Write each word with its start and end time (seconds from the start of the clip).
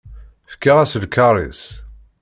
Fkiɣ-as 0.51 0.93
lkaṛ-is. 1.03 1.63